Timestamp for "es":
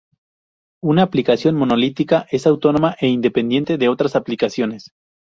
2.31-2.47